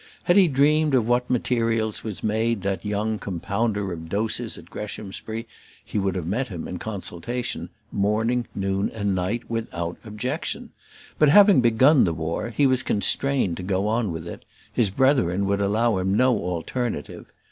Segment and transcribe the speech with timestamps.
[0.23, 5.47] Had he dreamed of what materials was made that young compounder of doses at Greshamsbury
[5.85, 10.71] he would have met him in consultation, morning, noon, and night, without objection;
[11.19, 14.43] but having begun the war, he was constrained to go on with it:
[14.73, 17.27] his brethren would allow him no alternative.